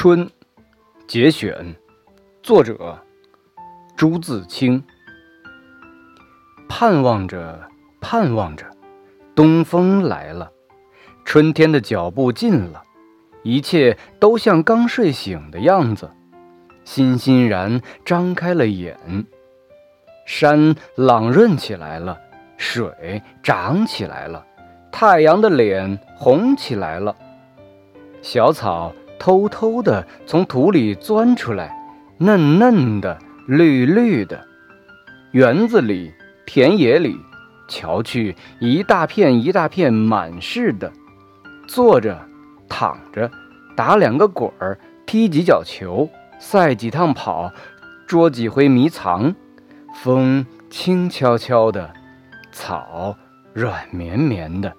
[0.00, 0.30] 春，
[1.08, 1.74] 节选，
[2.40, 2.96] 作者
[3.96, 4.80] 朱自清。
[6.68, 7.68] 盼望着，
[8.00, 8.64] 盼望着，
[9.34, 10.52] 东风来了，
[11.24, 12.80] 春天的脚步近了，
[13.42, 16.08] 一切都像刚睡醒的样子，
[16.84, 18.96] 欣欣然张开了眼。
[20.24, 22.16] 山朗润起来了，
[22.56, 24.46] 水涨起来了，
[24.92, 27.16] 太阳的脸红起来了，
[28.22, 28.94] 小草。
[29.18, 31.74] 偷偷地从土里钻出来，
[32.18, 34.46] 嫩嫩的，绿绿的。
[35.32, 36.12] 园子里、
[36.46, 37.16] 田野里，
[37.68, 40.90] 瞧去，一大片一大片满是的。
[41.66, 42.18] 坐着，
[42.68, 43.30] 躺着，
[43.76, 47.52] 打两个滚儿，踢几脚球，赛几趟跑，
[48.06, 49.34] 捉几回迷藏。
[49.94, 51.92] 风轻悄悄的，
[52.52, 53.16] 草
[53.52, 54.72] 软绵绵的。